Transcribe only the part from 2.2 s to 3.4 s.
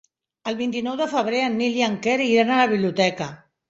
iran a la biblioteca.